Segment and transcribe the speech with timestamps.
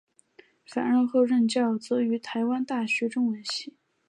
[0.65, 3.75] 返台后任教则于台湾大学中文系。